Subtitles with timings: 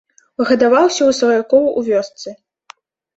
[0.51, 2.29] Гадаваўся ў сваякоў у вёсцы.